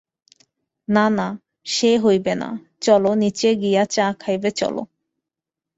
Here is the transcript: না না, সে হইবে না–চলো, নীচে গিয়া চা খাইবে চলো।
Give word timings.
না 0.87 1.05
না, 1.09 1.27
সে 1.65 1.91
হইবে 1.97 2.33
না–চলো, 2.35 3.11
নীচে 3.15 3.49
গিয়া 3.55 3.83
চা 3.85 4.05
খাইবে 4.19 4.49
চলো। 4.51 4.81